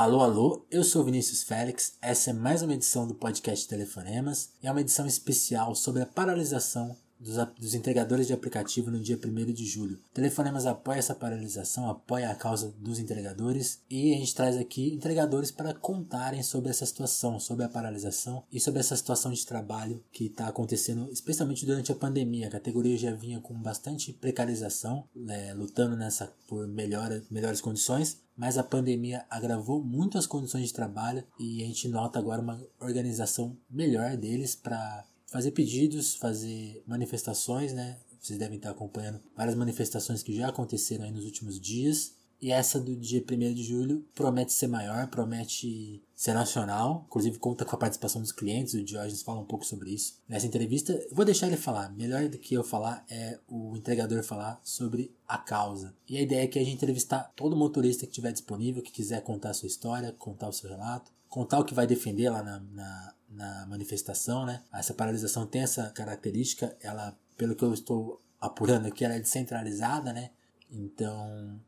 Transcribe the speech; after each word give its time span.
Alô, 0.00 0.22
alô, 0.22 0.66
eu 0.70 0.82
sou 0.82 1.04
Vinícius 1.04 1.42
Félix. 1.42 1.98
Essa 2.00 2.30
é 2.30 2.32
mais 2.32 2.62
uma 2.62 2.72
edição 2.72 3.06
do 3.06 3.14
podcast 3.14 3.68
Telefonemas 3.68 4.48
e 4.62 4.66
é 4.66 4.70
uma 4.70 4.80
edição 4.80 5.04
especial 5.06 5.74
sobre 5.74 6.00
a 6.00 6.06
paralisação 6.06 6.96
dos, 7.20 7.36
dos, 7.58 7.74
entregadores 7.74 8.26
de 8.26 8.32
aplicativo 8.32 8.90
no 8.90 8.98
dia 8.98 9.20
1 9.22 9.52
de 9.52 9.66
julho. 9.66 9.98
Telefonemas 10.14 10.64
apoia 10.64 10.98
essa 10.98 11.14
paralisação, 11.14 11.86
apoia 11.86 12.30
a 12.30 12.34
causa 12.34 12.74
dos 12.78 12.98
entregadores 12.98 13.82
e 13.90 14.14
a 14.14 14.16
gente 14.16 14.34
traz 14.34 14.56
aqui 14.56 14.94
entregadores 14.94 15.50
para 15.50 15.74
contarem 15.74 16.42
sobre 16.42 16.70
essa 16.70 16.86
situação, 16.86 17.38
sobre 17.38 17.66
a 17.66 17.68
paralisação 17.68 18.42
e 18.50 18.58
sobre 18.58 18.80
essa 18.80 18.96
situação 18.96 19.30
de 19.30 19.44
trabalho 19.44 20.02
que 20.10 20.24
está 20.24 20.48
acontecendo, 20.48 21.10
especialmente 21.12 21.66
durante 21.66 21.92
a 21.92 21.94
pandemia. 21.94 22.46
A 22.46 22.52
categoria 22.52 22.96
já 22.96 23.12
vinha 23.12 23.38
com 23.38 23.52
bastante 23.52 24.14
precarização, 24.14 25.06
é, 25.28 25.52
lutando 25.52 25.94
nessa 25.94 26.32
por 26.48 26.66
melhor, 26.66 27.20
melhores 27.30 27.60
condições, 27.60 28.18
mas 28.40 28.56
a 28.56 28.64
pandemia 28.64 29.26
agravou 29.28 29.84
muito 29.84 30.16
as 30.16 30.26
condições 30.26 30.68
de 30.68 30.72
trabalho 30.72 31.22
e 31.38 31.62
a 31.62 31.66
gente 31.66 31.86
nota 31.88 32.18
agora 32.18 32.40
uma 32.40 32.58
organização 32.80 33.54
melhor 33.68 34.16
deles 34.16 34.54
para 34.54 35.04
fazer 35.26 35.50
pedidos, 35.50 36.14
fazer 36.14 36.82
manifestações, 36.86 37.74
né? 37.74 37.98
Vocês 38.18 38.38
devem 38.38 38.56
estar 38.56 38.70
acompanhando 38.70 39.20
várias 39.36 39.54
manifestações 39.54 40.22
que 40.22 40.34
já 40.34 40.48
aconteceram 40.48 41.04
aí 41.04 41.10
nos 41.12 41.26
últimos 41.26 41.60
dias. 41.60 42.14
E 42.40 42.50
essa 42.50 42.80
do 42.80 42.96
dia 42.96 43.22
1 43.22 43.54
de 43.54 43.62
julho 43.62 44.04
promete 44.14 44.52
ser 44.52 44.66
maior, 44.66 45.06
promete 45.08 46.02
ser 46.14 46.32
nacional. 46.32 47.04
Inclusive 47.06 47.38
conta 47.38 47.64
com 47.64 47.76
a 47.76 47.78
participação 47.78 48.22
dos 48.22 48.32
clientes, 48.32 48.74
o 48.74 48.82
Diógenes 48.82 49.22
fala 49.22 49.40
um 49.40 49.44
pouco 49.44 49.64
sobre 49.64 49.90
isso. 49.90 50.18
Nessa 50.28 50.46
entrevista, 50.46 50.98
vou 51.12 51.24
deixar 51.24 51.46
ele 51.48 51.56
falar. 51.56 51.90
Melhor 51.90 52.28
do 52.28 52.38
que 52.38 52.54
eu 52.54 52.64
falar 52.64 53.04
é 53.10 53.38
o 53.48 53.76
entregador 53.76 54.22
falar 54.22 54.60
sobre 54.64 55.14
a 55.28 55.36
causa. 55.36 55.94
E 56.08 56.16
a 56.16 56.22
ideia 56.22 56.44
é 56.44 56.46
que 56.46 56.58
a 56.58 56.64
gente 56.64 56.76
entrevistar 56.76 57.32
todo 57.36 57.56
motorista 57.56 58.06
que 58.06 58.12
estiver 58.12 58.32
disponível, 58.32 58.82
que 58.82 58.92
quiser 58.92 59.22
contar 59.22 59.50
a 59.50 59.54
sua 59.54 59.68
história, 59.68 60.14
contar 60.18 60.48
o 60.48 60.52
seu 60.52 60.70
relato, 60.70 61.12
contar 61.28 61.58
o 61.58 61.64
que 61.64 61.74
vai 61.74 61.86
defender 61.86 62.30
lá 62.30 62.42
na, 62.42 62.60
na 62.72 63.14
na 63.30 63.64
manifestação, 63.66 64.44
né? 64.44 64.62
Essa 64.72 64.92
paralisação 64.92 65.46
tem 65.46 65.62
essa 65.62 65.88
característica, 65.90 66.76
ela, 66.82 67.16
pelo 67.36 67.54
que 67.54 67.64
eu 67.64 67.72
estou 67.72 68.20
apurando 68.40 68.86
aqui, 68.86 69.04
ela 69.04 69.14
é 69.14 69.20
descentralizada, 69.20 70.12
né? 70.12 70.30
Então, 70.70 71.60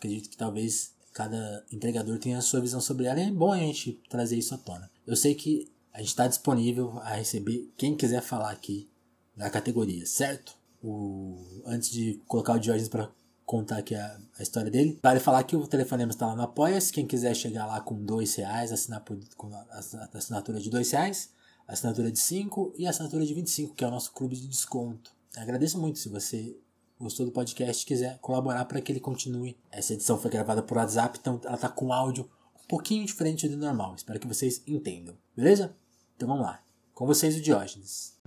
acredito 0.00 0.30
que 0.30 0.36
talvez 0.36 0.94
cada 1.12 1.64
entregador 1.70 2.18
tenha 2.18 2.38
a 2.38 2.42
sua 2.42 2.60
visão 2.60 2.80
sobre 2.80 3.04
ela 3.04 3.20
e 3.20 3.24
é 3.24 3.30
bom 3.30 3.52
a 3.52 3.58
gente 3.58 4.00
trazer 4.08 4.36
isso 4.36 4.54
à 4.54 4.58
tona. 4.58 4.90
Eu 5.06 5.14
sei 5.14 5.34
que 5.34 5.70
a 5.92 5.98
gente 5.98 6.08
está 6.08 6.26
disponível 6.26 6.98
a 7.00 7.16
receber 7.16 7.70
quem 7.76 7.94
quiser 7.94 8.22
falar 8.22 8.50
aqui 8.50 8.88
da 9.36 9.50
categoria, 9.50 10.06
certo? 10.06 10.54
O, 10.82 11.62
antes 11.66 11.90
de 11.90 12.20
colocar 12.26 12.54
o 12.54 12.58
Diógenes 12.58 12.88
para 12.88 13.10
contar 13.44 13.78
aqui 13.78 13.94
a, 13.94 14.20
a, 14.38 14.42
história 14.42 14.70
dele. 14.70 14.98
Vale 15.02 15.20
falar 15.20 15.42
que 15.42 15.56
o 15.56 15.66
telefonema 15.66 16.10
está 16.10 16.26
lá 16.26 16.36
no 16.36 16.42
Apoia-se. 16.42 16.92
Quem 16.92 17.06
quiser 17.06 17.34
chegar 17.34 17.66
lá 17.66 17.80
com 17.80 18.02
dois 18.02 18.34
reais, 18.36 18.72
assinar 18.72 19.00
por, 19.00 19.18
com 19.36 19.52
a 19.52 19.80
assinatura 20.14 20.60
de 20.60 20.70
dois 20.70 20.90
reais, 20.92 21.30
assinatura 21.66 22.10
de 22.10 22.18
5 22.18 22.74
e 22.78 22.86
assinatura 22.86 23.26
de 23.26 23.34
25, 23.34 23.74
que 23.74 23.84
é 23.84 23.88
o 23.88 23.90
nosso 23.90 24.12
clube 24.12 24.36
de 24.36 24.46
desconto. 24.46 25.12
agradeço 25.36 25.80
muito 25.80 25.98
se 25.98 26.08
você 26.08 26.56
gostou 27.00 27.24
do 27.24 27.32
podcast 27.32 27.84
quiser 27.84 28.18
colaborar 28.18 28.66
para 28.66 28.80
que 28.80 28.92
ele 28.92 29.00
continue. 29.00 29.58
Essa 29.70 29.94
edição 29.94 30.18
foi 30.18 30.30
gravada 30.30 30.62
por 30.62 30.76
WhatsApp, 30.76 31.18
então 31.18 31.40
ela 31.44 31.54
está 31.54 31.68
com 31.68 31.92
áudio 31.92 32.30
um 32.62 32.66
pouquinho 32.68 33.04
diferente 33.06 33.48
do 33.48 33.56
normal. 33.56 33.94
Espero 33.94 34.20
que 34.20 34.26
vocês 34.26 34.62
entendam. 34.66 35.16
Beleza? 35.34 35.74
Então 36.14 36.28
vamos 36.28 36.44
lá. 36.44 36.62
Com 36.92 37.06
vocês 37.06 37.36
o 37.36 37.40
Diógenes. 37.40 38.18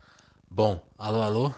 Bom, 0.49 0.81
alô, 0.97 1.21
alô. 1.21 1.53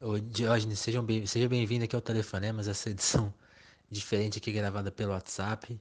Ô, 0.00 0.18
Diógenes, 0.18 0.80
sejam 0.80 1.04
bem, 1.04 1.24
seja 1.24 1.48
bem-vindo 1.48 1.84
aqui 1.84 1.94
ao 1.94 2.02
Telefonemas, 2.02 2.66
essa 2.66 2.90
edição 2.90 3.32
diferente 3.88 4.38
aqui 4.38 4.50
gravada 4.50 4.90
pelo 4.90 5.12
WhatsApp. 5.12 5.80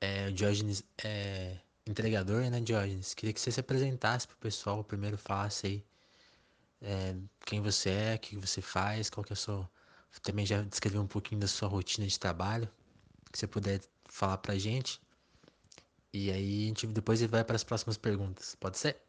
É, 0.00 0.28
o 0.28 0.32
Diógenes 0.32 0.84
é 1.02 1.56
entregador, 1.86 2.42
né, 2.50 2.60
Diógenes? 2.60 3.14
Queria 3.14 3.32
que 3.32 3.40
você 3.40 3.50
se 3.50 3.60
apresentasse 3.60 4.26
pro 4.26 4.36
pessoal, 4.36 4.84
primeiro 4.84 5.16
falasse 5.16 5.66
aí 5.66 5.84
é, 6.82 7.16
quem 7.46 7.62
você 7.62 7.90
é, 7.90 8.14
o 8.16 8.18
que 8.18 8.36
você 8.36 8.60
faz, 8.60 9.08
qual 9.08 9.24
que 9.24 9.32
é 9.32 9.34
a 9.34 9.36
sua... 9.36 9.70
Também 10.22 10.46
já 10.46 10.62
descreveu 10.62 11.02
um 11.02 11.06
pouquinho 11.06 11.40
da 11.40 11.46
sua 11.46 11.68
rotina 11.68 12.06
de 12.06 12.18
trabalho, 12.18 12.68
que 13.30 13.38
você 13.38 13.46
puder 13.46 13.80
falar 14.06 14.38
pra 14.38 14.56
gente. 14.56 15.00
E 16.12 16.30
aí 16.30 16.64
a 16.64 16.66
gente 16.68 16.86
depois 16.86 17.20
vai 17.22 17.44
para 17.44 17.56
as 17.56 17.64
próximas 17.64 17.96
perguntas, 17.96 18.54
pode 18.54 18.78
ser? 18.78 19.00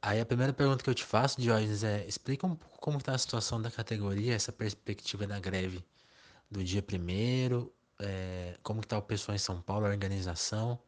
Aí 0.00 0.20
a 0.20 0.26
primeira 0.26 0.52
pergunta 0.52 0.84
que 0.84 0.90
eu 0.90 0.94
te 0.94 1.04
faço, 1.04 1.40
Diógenes, 1.40 1.82
é 1.82 2.06
explica 2.06 2.46
um 2.46 2.54
pouco 2.54 2.78
como 2.78 2.98
está 2.98 3.14
a 3.14 3.18
situação 3.18 3.60
da 3.60 3.70
categoria, 3.70 4.34
essa 4.34 4.52
perspectiva 4.52 5.26
da 5.26 5.40
greve 5.40 5.84
do 6.50 6.62
dia 6.62 6.82
primeiro, 6.82 7.72
é, 7.98 8.56
como 8.62 8.80
está 8.80 8.98
o 8.98 9.02
pessoal 9.02 9.34
em 9.34 9.38
São 9.38 9.60
Paulo, 9.60 9.86
a 9.86 9.88
organização. 9.88 10.78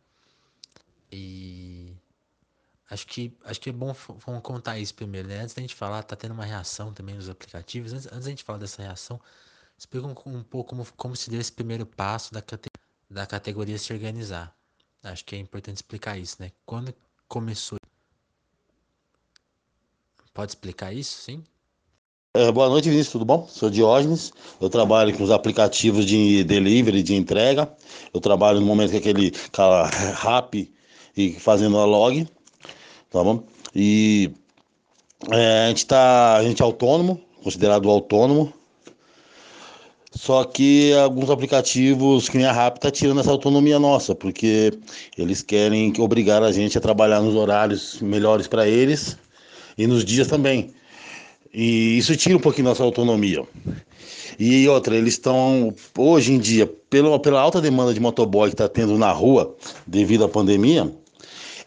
E 1.10 1.96
acho 2.90 3.06
que 3.06 3.36
acho 3.44 3.60
que 3.60 3.70
é 3.70 3.72
bom 3.72 3.94
vamos 4.26 4.42
contar 4.42 4.78
isso 4.78 4.94
primeiro, 4.94 5.28
né? 5.28 5.40
Antes 5.40 5.54
da 5.54 5.62
gente 5.62 5.74
falar, 5.74 6.02
tá 6.02 6.16
tendo 6.16 6.32
uma 6.34 6.44
reação 6.44 6.92
também 6.92 7.14
nos 7.14 7.28
aplicativos. 7.28 7.92
Antes, 7.92 8.06
antes 8.06 8.24
da 8.24 8.30
gente 8.30 8.44
falar 8.44 8.58
dessa 8.58 8.82
reação, 8.82 9.20
explica 9.78 10.06
um, 10.06 10.14
um 10.26 10.42
pouco 10.42 10.70
como, 10.70 10.86
como 10.96 11.16
se 11.16 11.30
deu 11.30 11.40
esse 11.40 11.52
primeiro 11.52 11.86
passo 11.86 12.32
da, 12.32 12.42
da 13.10 13.26
categoria 13.26 13.78
se 13.78 13.92
organizar. 13.92 14.54
Acho 15.02 15.24
que 15.24 15.36
é 15.36 15.38
importante 15.38 15.76
explicar 15.76 16.18
isso, 16.18 16.36
né? 16.40 16.50
Quando 16.64 16.94
começou 17.28 17.78
Pode 20.36 20.50
explicar 20.50 20.92
isso, 20.92 21.22
sim? 21.22 21.42
É, 22.34 22.52
boa 22.52 22.68
noite, 22.68 22.90
Vinícius, 22.90 23.12
tudo 23.12 23.24
bom? 23.24 23.48
Sou 23.48 23.70
Diógenes, 23.70 24.30
eu 24.60 24.68
trabalho 24.68 25.16
com 25.16 25.24
os 25.24 25.30
aplicativos 25.30 26.04
de 26.04 26.44
delivery, 26.44 27.02
de 27.02 27.14
entrega. 27.14 27.74
Eu 28.12 28.20
trabalho 28.20 28.60
no 28.60 28.66
momento 28.66 28.90
com 28.90 28.98
aquele 28.98 29.30
cara 29.50 29.86
rap 30.20 30.70
e 31.16 31.32
fazendo 31.40 31.78
a 31.78 31.86
log, 31.86 32.28
tá 33.10 33.22
bom? 33.22 33.42
E 33.74 34.30
é, 35.30 35.66
a 35.66 35.68
gente 35.68 35.86
tá, 35.86 36.36
a 36.36 36.42
gente 36.42 36.62
é 36.62 36.64
autônomo, 36.64 37.20
considerado 37.42 37.90
autônomo. 37.90 38.52
Só 40.12 40.44
que 40.44 40.94
alguns 40.94 41.28
aplicativos, 41.28 42.28
que 42.28 42.38
nem 42.38 42.46
a 42.46 42.52
Rap, 42.52 42.78
tá 42.78 42.90
tirando 42.90 43.20
essa 43.20 43.30
autonomia 43.30 43.78
nossa, 43.78 44.14
porque 44.14 44.72
eles 45.16 45.42
querem 45.42 45.92
obrigar 45.98 46.42
a 46.42 46.50
gente 46.50 46.78
a 46.78 46.80
trabalhar 46.80 47.20
nos 47.20 47.34
horários 47.34 48.00
melhores 48.00 48.46
para 48.46 48.66
eles 48.66 49.18
e 49.76 49.86
nos 49.86 50.04
dias 50.04 50.26
também. 50.26 50.70
E 51.52 51.98
isso 51.98 52.16
tira 52.16 52.36
um 52.36 52.40
pouquinho 52.40 52.68
nossa 52.68 52.82
autonomia. 52.82 53.42
E 54.38 54.68
outra, 54.68 54.96
eles 54.96 55.14
estão, 55.14 55.74
hoje 55.96 56.32
em 56.32 56.38
dia, 56.38 56.66
pela, 56.88 57.18
pela 57.18 57.40
alta 57.40 57.60
demanda 57.60 57.92
de 57.92 58.00
motoboy 58.00 58.48
que 58.48 58.54
está 58.54 58.68
tendo 58.68 58.96
na 58.98 59.12
rua 59.12 59.54
devido 59.86 60.24
à 60.24 60.28
pandemia, 60.28 60.90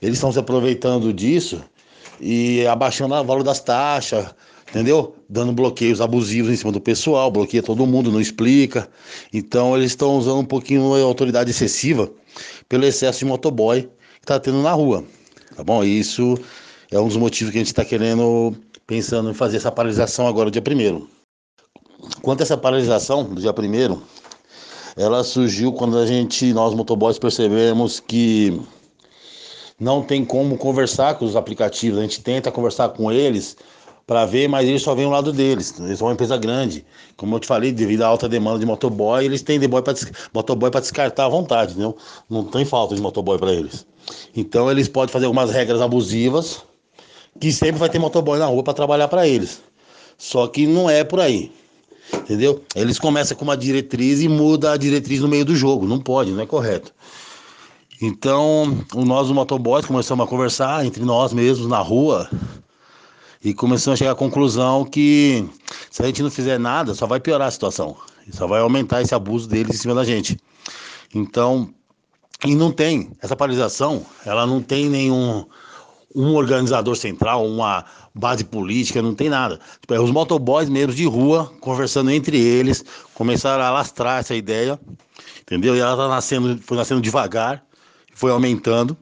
eles 0.01 0.15
estão 0.15 0.31
se 0.31 0.39
aproveitando 0.39 1.13
disso 1.13 1.61
e 2.19 2.65
abaixando 2.67 3.13
o 3.15 3.23
valor 3.23 3.43
das 3.43 3.59
taxas, 3.59 4.33
entendeu? 4.69 5.15
Dando 5.29 5.51
bloqueios 5.51 6.01
abusivos 6.01 6.51
em 6.51 6.55
cima 6.55 6.71
do 6.71 6.81
pessoal, 6.81 7.31
bloqueia 7.31 7.63
todo 7.63 7.85
mundo, 7.85 8.11
não 8.11 8.19
explica. 8.19 8.89
Então 9.33 9.75
eles 9.75 9.91
estão 9.91 10.17
usando 10.17 10.39
um 10.39 10.45
pouquinho 10.45 10.93
a 10.93 11.01
autoridade 11.01 11.51
excessiva 11.51 12.09
pelo 12.67 12.85
excesso 12.85 13.19
de 13.19 13.25
motoboy 13.25 13.81
que 13.81 14.23
está 14.23 14.39
tendo 14.39 14.61
na 14.61 14.71
rua, 14.71 15.03
tá 15.55 15.63
bom? 15.63 15.83
E 15.83 15.99
isso 15.99 16.37
é 16.91 16.99
um 16.99 17.07
dos 17.07 17.17
motivos 17.17 17.51
que 17.51 17.57
a 17.57 17.61
gente 17.61 17.67
está 17.67 17.85
querendo, 17.85 18.55
pensando 18.85 19.29
em 19.29 19.33
fazer 19.33 19.57
essa 19.57 19.71
paralisação 19.71 20.27
agora, 20.27 20.51
dia 20.51 20.61
1 20.61 21.07
Quanto 22.21 22.41
a 22.41 22.43
essa 22.43 22.57
paralisação 22.57 23.23
do 23.23 23.41
dia 23.41 23.51
1 23.51 24.01
ela 24.97 25.23
surgiu 25.23 25.71
quando 25.71 25.97
a 25.97 26.05
gente, 26.05 26.51
nós 26.51 26.73
motoboys, 26.73 27.17
percebemos 27.17 28.01
que 28.01 28.59
não 29.79 30.03
tem 30.03 30.25
como 30.25 30.57
conversar 30.57 31.15
com 31.15 31.25
os 31.25 31.35
aplicativos. 31.35 31.99
A 31.99 32.01
gente 32.01 32.21
tenta 32.21 32.51
conversar 32.51 32.89
com 32.89 33.11
eles 33.11 33.55
para 34.05 34.25
ver, 34.25 34.49
mas 34.49 34.67
eles 34.67 34.81
só 34.81 34.95
vêm 34.95 35.05
o 35.05 35.09
lado 35.09 35.31
deles. 35.31 35.73
Eles 35.79 35.99
são 35.99 36.07
uma 36.07 36.13
empresa 36.13 36.35
grande. 36.35 36.83
Como 37.15 37.35
eu 37.35 37.39
te 37.39 37.47
falei, 37.47 37.71
devido 37.71 38.01
à 38.01 38.07
alta 38.07 38.27
demanda 38.27 38.59
de 38.59 38.65
motoboy, 38.65 39.23
eles 39.23 39.41
têm 39.41 39.59
motoboy 40.33 40.71
para 40.71 40.81
descartar 40.81 41.25
à 41.25 41.29
vontade, 41.29 41.71
entendeu? 41.71 41.95
Não 42.29 42.43
tem 42.43 42.65
falta 42.65 42.95
de 42.95 43.01
motoboy 43.01 43.37
para 43.37 43.53
eles. 43.53 43.85
Então 44.35 44.69
eles 44.69 44.87
podem 44.87 45.13
fazer 45.13 45.25
algumas 45.25 45.51
regras 45.51 45.79
abusivas 45.79 46.63
que 47.39 47.51
sempre 47.51 47.79
vai 47.79 47.89
ter 47.89 47.99
motoboy 47.99 48.39
na 48.39 48.47
rua 48.47 48.63
para 48.63 48.73
trabalhar 48.73 49.07
para 49.07 49.27
eles. 49.27 49.61
Só 50.17 50.47
que 50.47 50.65
não 50.67 50.89
é 50.89 51.03
por 51.03 51.19
aí. 51.19 51.51
Entendeu? 52.13 52.63
Eles 52.75 52.97
começam 52.97 53.37
com 53.37 53.43
uma 53.43 53.55
diretriz 53.55 54.21
e 54.21 54.27
muda 54.27 54.71
a 54.73 54.77
diretriz 54.77 55.21
no 55.21 55.27
meio 55.27 55.45
do 55.45 55.55
jogo. 55.55 55.85
Não 55.85 55.99
pode, 55.99 56.31
não 56.31 56.41
é 56.41 56.45
correto. 56.45 56.91
Então, 58.01 58.85
nós, 58.95 59.27
os 59.27 59.33
motoboys, 59.33 59.85
começamos 59.85 60.25
a 60.25 60.29
conversar 60.29 60.85
entre 60.85 61.03
nós 61.03 61.33
mesmos 61.33 61.67
na 61.67 61.79
rua 61.79 62.29
e 63.43 63.53
começamos 63.53 63.95
a 63.95 63.99
chegar 63.99 64.11
à 64.11 64.15
conclusão 64.15 64.85
que 64.85 65.45
se 65.91 66.01
a 66.01 66.05
gente 66.05 66.23
não 66.23 66.31
fizer 66.31 66.57
nada, 66.57 66.95
só 66.95 67.05
vai 67.05 67.19
piorar 67.19 67.49
a 67.49 67.51
situação. 67.51 67.97
Só 68.31 68.47
vai 68.47 68.61
aumentar 68.61 69.01
esse 69.01 69.13
abuso 69.13 69.49
deles 69.49 69.75
em 69.75 69.79
cima 69.79 69.95
da 69.95 70.05
gente. 70.05 70.37
Então, 71.13 71.73
e 72.45 72.55
não 72.55 72.71
tem, 72.71 73.11
essa 73.21 73.35
paralisação, 73.35 74.05
ela 74.25 74.45
não 74.45 74.61
tem 74.61 74.87
nenhum 74.89 75.45
um 76.15 76.33
organizador 76.35 76.95
central, 76.95 77.45
uma 77.45 77.85
base 78.15 78.43
política, 78.43 79.01
não 79.01 79.13
tem 79.13 79.29
nada. 79.29 79.59
Tipo, 79.81 79.93
é 79.93 79.99
os 79.99 80.09
motoboys 80.09 80.69
mesmo 80.69 80.93
de 80.93 81.05
rua, 81.05 81.51
conversando 81.59 82.09
entre 82.11 82.39
eles, 82.39 82.83
começaram 83.13 83.63
a 83.63 83.67
alastrar 83.67 84.19
essa 84.19 84.35
ideia, 84.35 84.79
entendeu? 85.41 85.75
E 85.75 85.79
ela 85.79 85.95
tá 85.95 86.07
nascendo, 86.07 86.59
foi 86.63 86.77
nascendo 86.77 87.01
devagar, 87.01 87.63
foi 88.19 88.31
aumentando. 88.31 88.97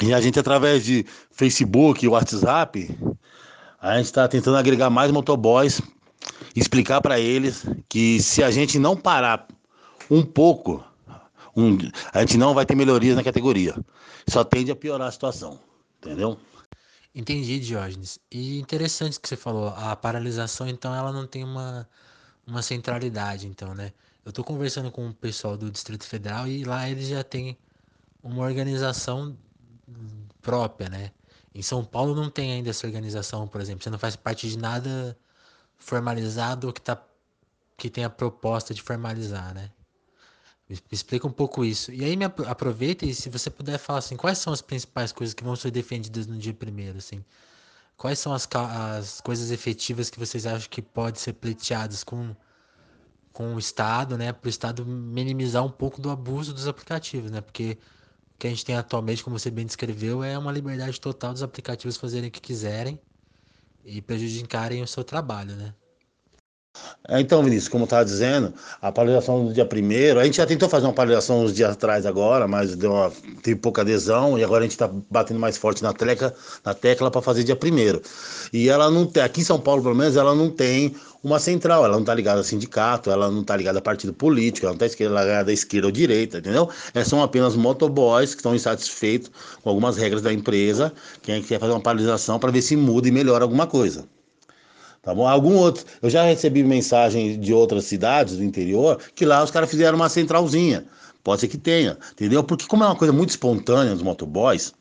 E 0.00 0.14
a 0.14 0.20
gente, 0.20 0.38
através 0.38 0.84
de 0.84 1.04
Facebook, 1.32 2.06
WhatsApp, 2.06 2.96
a 3.80 3.96
gente 3.96 4.06
está 4.06 4.28
tentando 4.28 4.56
agregar 4.56 4.88
mais 4.88 5.10
motoboys, 5.10 5.82
explicar 6.54 7.00
para 7.00 7.18
eles 7.18 7.66
que 7.88 8.22
se 8.22 8.44
a 8.44 8.50
gente 8.52 8.78
não 8.78 8.96
parar 8.96 9.48
um 10.08 10.22
pouco, 10.22 10.84
um, 11.56 11.76
a 12.12 12.20
gente 12.20 12.38
não 12.38 12.54
vai 12.54 12.64
ter 12.64 12.76
melhorias 12.76 13.16
na 13.16 13.24
categoria. 13.24 13.74
Só 14.28 14.44
tende 14.44 14.70
a 14.70 14.76
piorar 14.76 15.08
a 15.08 15.10
situação, 15.10 15.58
entendeu? 16.00 16.38
Entendi, 17.12 17.58
Diógenes. 17.58 18.20
E 18.30 18.60
interessante 18.60 19.18
que 19.18 19.28
você 19.28 19.36
falou, 19.36 19.70
a 19.76 19.96
paralisação, 19.96 20.68
então, 20.68 20.94
ela 20.94 21.10
não 21.10 21.26
tem 21.26 21.42
uma, 21.42 21.88
uma 22.46 22.62
centralidade, 22.62 23.48
então, 23.48 23.74
né? 23.74 23.92
Eu 24.24 24.30
estou 24.30 24.44
conversando 24.44 24.92
com 24.92 25.08
o 25.08 25.14
pessoal 25.14 25.56
do 25.56 25.68
Distrito 25.72 26.04
Federal 26.04 26.46
e 26.46 26.62
lá 26.62 26.88
eles 26.88 27.08
já 27.08 27.24
têm 27.24 27.58
uma 28.22 28.44
organização 28.44 29.36
própria, 30.40 30.88
né? 30.88 31.12
Em 31.54 31.62
São 31.62 31.84
Paulo 31.84 32.14
não 32.14 32.30
tem 32.30 32.52
ainda 32.52 32.70
essa 32.70 32.86
organização, 32.86 33.48
por 33.48 33.60
exemplo. 33.60 33.82
Você 33.82 33.90
não 33.90 33.98
faz 33.98 34.16
parte 34.16 34.48
de 34.48 34.58
nada 34.58 35.18
formalizado 35.76 36.72
que, 36.72 36.80
tá, 36.80 37.02
que 37.76 37.88
tem 37.90 38.04
a 38.04 38.10
proposta 38.10 38.74
de 38.74 38.82
formalizar, 38.82 39.54
né? 39.54 39.70
Me 40.68 40.76
explica 40.92 41.26
um 41.26 41.32
pouco 41.32 41.64
isso. 41.64 41.90
E 41.90 42.04
aí 42.04 42.14
me 42.14 42.24
aproveita 42.24 43.06
e 43.06 43.14
se 43.14 43.30
você 43.30 43.48
puder 43.48 43.78
falar 43.78 44.00
assim, 44.00 44.16
quais 44.16 44.36
são 44.36 44.52
as 44.52 44.60
principais 44.60 45.12
coisas 45.12 45.32
que 45.32 45.42
vão 45.42 45.56
ser 45.56 45.70
defendidas 45.70 46.26
no 46.26 46.36
dia 46.36 46.52
primeiro, 46.52 46.98
assim? 46.98 47.24
Quais 47.96 48.18
são 48.18 48.34
as, 48.34 48.46
as 48.98 49.20
coisas 49.20 49.50
efetivas 49.50 50.10
que 50.10 50.18
vocês 50.18 50.46
acham 50.46 50.68
que 50.68 50.82
pode 50.82 51.18
ser 51.18 51.32
pleiteadas 51.32 52.04
com, 52.04 52.36
com 53.32 53.54
o 53.54 53.58
Estado, 53.58 54.18
né? 54.18 54.32
Para 54.32 54.46
o 54.46 54.50
Estado 54.50 54.84
minimizar 54.84 55.64
um 55.64 55.70
pouco 55.70 56.00
do 56.00 56.10
abuso 56.10 56.52
dos 56.52 56.68
aplicativos, 56.68 57.30
né? 57.30 57.40
Porque 57.40 57.78
que 58.38 58.46
a 58.46 58.50
gente 58.50 58.64
tem 58.64 58.76
atualmente, 58.76 59.24
como 59.24 59.38
você 59.38 59.50
bem 59.50 59.66
descreveu, 59.66 60.22
é 60.22 60.38
uma 60.38 60.52
liberdade 60.52 61.00
total 61.00 61.32
dos 61.32 61.42
aplicativos 61.42 61.96
fazerem 61.96 62.28
o 62.28 62.32
que 62.32 62.40
quiserem 62.40 63.00
e 63.84 64.00
prejudicarem 64.02 64.82
o 64.82 64.86
seu 64.86 65.04
trabalho, 65.04 65.56
né? 65.56 65.74
É, 67.10 67.18
então, 67.22 67.42
Vinícius, 67.42 67.68
como 67.68 67.84
eu 67.84 67.86
estava 67.86 68.04
dizendo, 68.04 68.52
a 68.82 68.92
paralisação 68.92 69.46
do 69.46 69.54
dia 69.54 69.64
primeiro, 69.64 70.20
a 70.20 70.24
gente 70.24 70.36
já 70.36 70.44
tentou 70.44 70.68
fazer 70.68 70.86
uma 70.86 70.92
paralisação 70.92 71.42
uns 71.42 71.54
dias 71.54 71.70
atrás 71.70 72.04
agora, 72.04 72.46
mas 72.46 72.76
deu 72.76 72.92
uma, 72.92 73.10
teve 73.42 73.58
pouca 73.58 73.80
adesão 73.80 74.38
e 74.38 74.44
agora 74.44 74.60
a 74.60 74.64
gente 74.64 74.72
está 74.72 74.90
batendo 75.10 75.40
mais 75.40 75.56
forte 75.56 75.82
na 75.82 75.94
tecla, 75.94 76.34
na 76.62 76.74
tecla 76.74 77.10
para 77.10 77.22
fazer 77.22 77.44
dia 77.44 77.56
primeiro. 77.56 78.02
E 78.52 78.68
ela 78.68 78.90
não 78.90 79.06
tem, 79.06 79.22
aqui 79.22 79.40
em 79.40 79.44
São 79.44 79.58
Paulo, 79.58 79.82
pelo 79.82 79.94
menos, 79.94 80.16
ela 80.16 80.34
não 80.34 80.50
tem 80.50 80.94
uma 81.24 81.38
central, 81.38 81.82
ela 81.82 81.94
não 81.94 82.02
está 82.02 82.14
ligada 82.14 82.40
a 82.40 82.44
sindicato, 82.44 83.10
ela 83.10 83.30
não 83.30 83.40
está 83.40 83.56
ligada 83.56 83.78
a 83.78 83.82
partido 83.82 84.12
político, 84.12 84.66
ela 84.66 84.76
não 84.76 84.86
está 84.86 85.02
ligada 85.02 85.50
à 85.50 85.54
esquerda 85.54 85.86
ou 85.86 85.92
direita, 85.92 86.38
entendeu? 86.38 86.68
É, 86.92 87.02
são 87.04 87.22
apenas 87.22 87.56
motoboys 87.56 88.34
que 88.34 88.40
estão 88.40 88.54
insatisfeitos 88.54 89.30
com 89.62 89.70
algumas 89.70 89.96
regras 89.96 90.20
da 90.20 90.30
empresa, 90.30 90.92
quem 91.22 91.42
quer 91.42 91.58
fazer 91.58 91.72
uma 91.72 91.80
paralisação 91.80 92.38
para 92.38 92.50
ver 92.50 92.60
se 92.60 92.76
muda 92.76 93.08
e 93.08 93.10
melhora 93.10 93.44
alguma 93.44 93.66
coisa. 93.66 94.04
Tá 95.08 95.14
bom? 95.14 95.26
Algum 95.26 95.54
outro. 95.54 95.86
Eu 96.02 96.10
já 96.10 96.22
recebi 96.22 96.62
mensagem 96.62 97.40
de 97.40 97.54
outras 97.54 97.84
cidades 97.84 98.36
do 98.36 98.44
interior 98.44 99.00
que 99.14 99.24
lá 99.24 99.42
os 99.42 99.50
caras 99.50 99.70
fizeram 99.70 99.96
uma 99.96 100.10
centralzinha. 100.10 100.84
Pode 101.24 101.40
ser 101.40 101.48
que 101.48 101.56
tenha, 101.56 101.96
entendeu? 102.12 102.44
Porque 102.44 102.66
como 102.66 102.84
é 102.84 102.86
uma 102.86 102.94
coisa 102.94 103.10
muito 103.10 103.30
espontânea 103.30 103.94
dos 103.94 104.02
motoboys, 104.02 104.74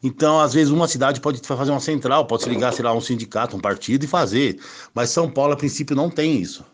então 0.00 0.38
às 0.38 0.54
vezes 0.54 0.72
uma 0.72 0.86
cidade 0.86 1.20
pode 1.20 1.40
fazer 1.44 1.72
uma 1.72 1.80
central, 1.80 2.26
pode 2.26 2.44
se 2.44 2.48
ligar, 2.48 2.72
sei 2.72 2.84
lá, 2.84 2.94
um 2.94 3.00
sindicato, 3.00 3.56
um 3.56 3.60
partido 3.60 4.04
e 4.04 4.06
fazer. 4.06 4.56
Mas 4.94 5.10
São 5.10 5.28
Paulo, 5.28 5.52
a 5.52 5.56
princípio, 5.56 5.96
não 5.96 6.08
tem 6.08 6.40
isso. 6.40 6.64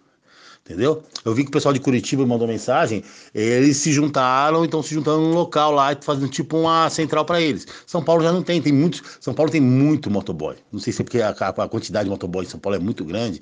Entendeu? 0.68 1.02
Eu 1.24 1.34
vi 1.34 1.44
que 1.44 1.48
o 1.48 1.52
pessoal 1.52 1.72
de 1.72 1.80
Curitiba 1.80 2.26
mandou 2.26 2.46
mensagem, 2.46 3.02
eles 3.34 3.78
se 3.78 3.90
juntaram, 3.90 4.66
então 4.66 4.82
se 4.82 4.92
juntando 4.92 5.22
num 5.22 5.32
local 5.32 5.72
lá, 5.72 5.96
fazendo 5.98 6.28
tipo 6.28 6.58
uma 6.58 6.90
central 6.90 7.24
para 7.24 7.40
eles. 7.40 7.66
São 7.86 8.04
Paulo 8.04 8.22
já 8.22 8.30
não 8.30 8.42
tem, 8.42 8.60
tem 8.60 8.70
muitos. 8.70 9.02
São 9.18 9.32
Paulo 9.32 9.50
tem 9.50 9.62
muito 9.62 10.10
motoboy. 10.10 10.56
Não 10.70 10.78
sei 10.78 10.92
se 10.92 11.00
é 11.00 11.04
porque 11.04 11.22
a, 11.22 11.30
a 11.30 11.68
quantidade 11.68 12.04
de 12.04 12.10
motoboy 12.10 12.44
em 12.44 12.48
São 12.48 12.60
Paulo 12.60 12.76
é 12.76 12.78
muito 12.78 13.02
grande. 13.02 13.40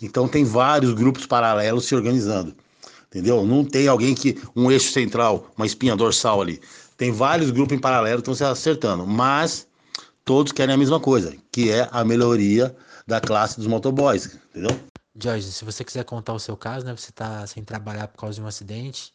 Então 0.00 0.28
tem 0.28 0.44
vários 0.44 0.94
grupos 0.94 1.26
paralelos 1.26 1.84
se 1.84 1.96
organizando. 1.96 2.54
Entendeu? 3.10 3.44
Não 3.44 3.64
tem 3.64 3.88
alguém 3.88 4.14
que. 4.14 4.38
um 4.54 4.70
eixo 4.70 4.92
central, 4.92 5.50
uma 5.56 5.66
espinha 5.66 5.96
dorsal 5.96 6.40
ali. 6.40 6.60
Tem 6.96 7.10
vários 7.10 7.50
grupos 7.50 7.76
em 7.76 7.80
paralelo 7.80 8.22
que 8.22 8.30
estão 8.30 8.34
se 8.36 8.44
acertando. 8.44 9.04
Mas 9.04 9.66
todos 10.24 10.52
querem 10.52 10.76
a 10.76 10.78
mesma 10.78 11.00
coisa, 11.00 11.34
que 11.50 11.72
é 11.72 11.88
a 11.90 12.04
melhoria 12.04 12.72
da 13.04 13.20
classe 13.20 13.56
dos 13.56 13.66
motoboys. 13.66 14.38
Entendeu? 14.50 14.78
Jorge, 15.20 15.50
se 15.50 15.64
você 15.64 15.84
quiser 15.84 16.04
contar 16.04 16.32
o 16.32 16.38
seu 16.38 16.56
caso, 16.56 16.86
né? 16.86 16.96
Você 16.96 17.10
está 17.10 17.46
sem 17.46 17.64
trabalhar 17.64 18.06
por 18.08 18.18
causa 18.18 18.36
de 18.36 18.42
um 18.42 18.46
acidente. 18.46 19.12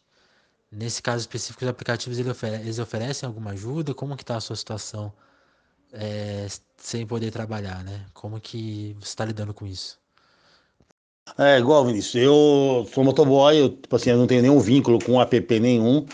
Nesse 0.70 1.00
caso 1.00 1.20
específico, 1.20 1.64
os 1.64 1.70
aplicativos 1.70 2.18
eles 2.18 2.78
oferecem 2.78 3.26
alguma 3.26 3.52
ajuda? 3.52 3.94
Como 3.94 4.16
que 4.16 4.22
está 4.22 4.36
a 4.36 4.40
sua 4.40 4.56
situação 4.56 5.12
é, 5.92 6.46
sem 6.76 7.06
poder 7.06 7.30
trabalhar, 7.30 7.82
né? 7.84 8.04
Como 8.12 8.40
que 8.40 8.94
você 9.00 9.08
está 9.08 9.24
lidando 9.24 9.54
com 9.54 9.66
isso? 9.66 9.98
É, 11.38 11.58
igual, 11.58 11.86
Vinícius, 11.86 12.22
eu 12.22 12.86
sou 12.92 13.02
motoboy, 13.02 13.56
eu, 13.56 13.70
tipo 13.70 13.96
assim, 13.96 14.10
eu 14.10 14.18
não 14.18 14.26
tenho 14.26 14.42
nenhum 14.42 14.60
vínculo 14.60 14.98
com 15.02 15.20
app 15.20 15.60
nenhum. 15.60 16.06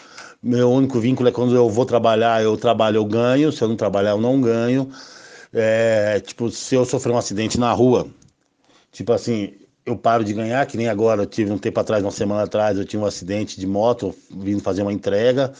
Meu 0.42 0.70
único 0.70 1.00
vínculo 1.00 1.28
é 1.28 1.32
quando 1.32 1.54
eu 1.54 1.68
vou 1.68 1.84
trabalhar, 1.84 2.42
eu 2.42 2.56
trabalho, 2.56 2.98
eu 2.98 3.04
ganho. 3.04 3.50
Se 3.50 3.62
eu 3.62 3.68
não 3.68 3.76
trabalhar, 3.76 4.10
eu 4.10 4.20
não 4.20 4.40
ganho. 4.40 4.90
É, 5.52 6.20
tipo, 6.20 6.48
se 6.50 6.76
eu 6.76 6.84
sofrer 6.84 7.12
um 7.12 7.18
acidente 7.18 7.58
na 7.58 7.72
rua, 7.72 8.08
tipo 8.92 9.12
assim, 9.12 9.60
eu 9.90 9.96
paro 9.96 10.24
de 10.24 10.32
ganhar, 10.32 10.64
que 10.66 10.76
nem 10.76 10.88
agora, 10.88 11.22
eu 11.22 11.26
tive 11.26 11.50
um 11.50 11.58
tempo 11.58 11.78
atrás, 11.80 12.02
uma 12.02 12.10
semana 12.10 12.42
atrás, 12.42 12.78
eu 12.78 12.84
tive 12.84 13.02
um 13.02 13.06
acidente 13.06 13.58
de 13.58 13.66
moto, 13.66 14.14
vindo 14.30 14.62
fazer 14.62 14.82
uma 14.82 14.92
entrega. 14.92 15.52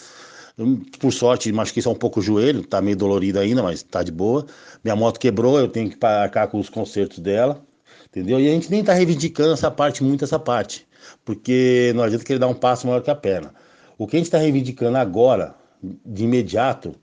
Por 0.98 1.12
sorte, 1.12 1.50
machuquei 1.52 1.82
só 1.82 1.90
um 1.90 1.94
pouco 1.94 2.20
o 2.20 2.22
joelho, 2.22 2.64
tá 2.66 2.80
meio 2.80 2.96
dolorido 2.96 3.38
ainda, 3.38 3.62
mas 3.62 3.82
tá 3.82 4.02
de 4.02 4.12
boa. 4.12 4.46
Minha 4.84 4.94
moto 4.94 5.18
quebrou, 5.18 5.58
eu 5.58 5.68
tenho 5.68 5.88
que 5.88 5.96
pagar 5.96 6.48
com 6.48 6.58
os 6.58 6.68
consertos 6.68 7.18
dela, 7.18 7.62
entendeu? 8.08 8.38
E 8.38 8.48
a 8.48 8.52
gente 8.52 8.70
nem 8.70 8.84
tá 8.84 8.92
reivindicando 8.92 9.52
essa 9.52 9.70
parte, 9.70 10.02
muito 10.04 10.24
essa 10.24 10.38
parte, 10.38 10.86
porque 11.24 11.92
não 11.94 12.02
adianta 12.02 12.24
que 12.24 12.32
ele 12.32 12.40
dá 12.40 12.48
um 12.48 12.54
passo 12.54 12.86
maior 12.86 13.00
que 13.00 13.10
a 13.10 13.14
perna. 13.14 13.54
O 13.96 14.06
que 14.06 14.16
a 14.16 14.18
gente 14.18 14.26
está 14.26 14.38
reivindicando 14.38 14.98
agora, 14.98 15.54
de 15.82 16.24
imediato, 16.24 16.94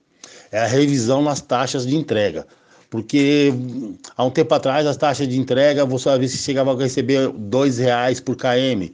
é 0.52 0.60
a 0.60 0.66
revisão 0.66 1.22
nas 1.22 1.40
taxas 1.40 1.86
de 1.86 1.96
entrega 1.96 2.46
porque 2.90 3.52
há 4.16 4.24
um 4.24 4.30
tempo 4.30 4.54
atrás 4.54 4.86
as 4.86 4.96
taxas 4.96 5.28
de 5.28 5.38
entrega 5.38 5.84
você 5.84 6.08
às 6.08 6.18
vezes 6.18 6.40
chegava 6.40 6.72
a 6.72 6.76
receber 6.76 7.28
dois 7.28 7.78
reais 7.78 8.20
por 8.20 8.36
km, 8.36 8.90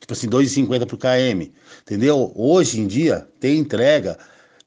tipo 0.00 0.12
assim, 0.12 0.28
2,50 0.28 0.86
por 0.86 0.98
km, 0.98 1.50
entendeu? 1.82 2.32
Hoje 2.34 2.80
em 2.80 2.86
dia 2.86 3.26
tem 3.40 3.58
entrega 3.58 4.18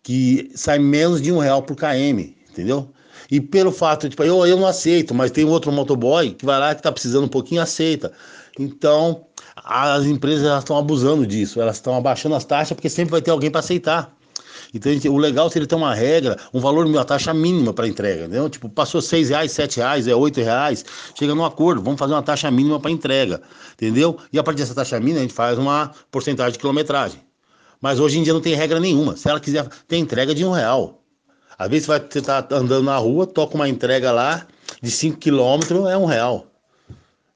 que 0.04 0.52
sai 0.56 0.80
menos 0.80 1.22
de 1.22 1.32
um 1.32 1.38
real 1.38 1.62
por 1.64 1.76
km, 1.76 2.34
entendeu? 2.50 2.90
E 3.30 3.40
pelo 3.40 3.72
fato, 3.72 4.10
tipo, 4.10 4.24
eu, 4.24 4.46
eu 4.46 4.58
não 4.58 4.68
aceito, 4.68 5.14
mas 5.14 5.32
tem 5.32 5.46
outro 5.46 5.72
motoboy 5.72 6.32
que 6.32 6.46
vai 6.46 6.60
lá 6.60 6.76
que 6.76 6.82
tá 6.82 6.92
precisando 6.92 7.26
um 7.26 7.30
pouquinho, 7.30 7.62
aceita. 7.62 8.12
Então, 8.60 9.26
as 9.56 10.06
empresas 10.06 10.60
estão 10.60 10.78
abusando 10.78 11.26
disso, 11.26 11.62
elas 11.62 11.78
estão 11.78 11.96
abaixando 11.96 12.36
as 12.36 12.44
taxas 12.44 12.76
porque 12.76 12.90
sempre 12.90 13.12
vai 13.12 13.22
ter 13.22 13.32
alguém 13.32 13.50
para 13.50 13.60
aceitar. 13.60 14.14
Então, 14.74 14.92
o 15.14 15.18
legal 15.18 15.50
seria 15.50 15.68
ter 15.68 15.76
uma 15.76 15.94
regra, 15.94 16.38
um 16.54 16.60
valor, 16.60 16.86
uma 16.86 17.04
taxa 17.04 17.34
mínima 17.34 17.74
para 17.74 17.88
entrega, 17.88 18.22
entendeu? 18.22 18.50
Tipo, 18.50 18.70
passou 18.70 19.02
seis 19.02 19.30
reais, 19.30 19.52
sete 19.52 19.78
reais, 19.78 20.08
é 20.08 20.16
oito 20.16 20.40
reais, 20.40 20.86
chega 21.14 21.36
num 21.36 21.44
acordo, 21.44 21.82
vamos 21.82 22.00
fazer 22.00 22.14
uma 22.14 22.24
taxa 22.24 22.50
mínima 22.50 22.80
para 22.80 22.90
entrega, 22.90 23.42
entendeu? 23.74 24.18
E 24.32 24.40
a 24.40 24.44
partir 24.44 24.62
dessa 24.62 24.74
taxa 24.74 25.00
mínima 25.00 25.20
a 25.20 25.22
gente 25.24 25.34
faz 25.34 25.58
uma 25.58 25.92
porcentagem 26.10 26.54
de 26.54 26.60
quilometragem. 26.60 27.20
Mas 27.82 28.00
hoje 28.00 28.20
em 28.20 28.24
dia 28.24 28.34
não 28.34 28.42
tem 28.42 28.54
regra 28.54 28.80
nenhuma. 28.80 29.18
Se 29.18 29.28
ela 29.28 29.40
quiser, 29.40 29.68
tem 29.88 30.02
entrega 30.02 30.34
de 30.36 30.46
um 30.46 30.52
real. 30.52 31.02
Às 31.58 31.70
vezes 31.70 31.86
você 31.86 32.00
vai 32.00 32.08
estar 32.08 32.44
tá 32.44 32.56
andando 32.56 32.84
na 32.84 32.98
rua, 32.98 33.28
toca 33.28 33.56
uma 33.56 33.68
entrega 33.68 34.12
lá 34.12 34.46
de 34.82 34.90
5 34.90 35.18
quilômetros, 35.18 35.90
é 35.90 35.98
um 35.98 36.06
real. 36.06 36.48